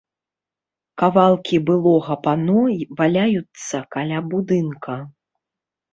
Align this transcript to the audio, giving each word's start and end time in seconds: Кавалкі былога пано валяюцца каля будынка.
Кавалкі 1.01 1.59
былога 1.67 2.17
пано 2.25 2.57
валяюцца 3.03 3.77
каля 3.97 4.19
будынка. 4.33 5.01